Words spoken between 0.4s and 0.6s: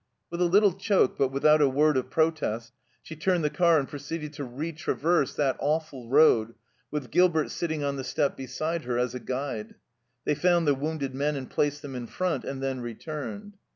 a